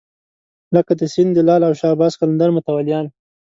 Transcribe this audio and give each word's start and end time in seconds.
لکه 0.75 0.91
د 0.99 1.01
سیند 1.13 1.31
د 1.35 1.39
لعل 1.47 1.61
او 1.67 1.73
شهباز 1.79 2.13
قلندر 2.19 2.49
متولیان. 2.55 3.05